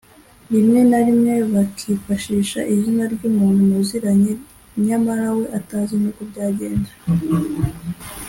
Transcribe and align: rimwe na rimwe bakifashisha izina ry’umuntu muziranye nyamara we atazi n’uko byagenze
rimwe 0.53 0.79
na 0.89 0.99
rimwe 1.07 1.33
bakifashisha 1.53 2.59
izina 2.73 3.03
ry’umuntu 3.13 3.59
muziranye 3.71 4.33
nyamara 4.85 5.27
we 5.37 5.45
atazi 5.59 5.93
n’uko 6.01 6.21
byagenze 6.29 6.91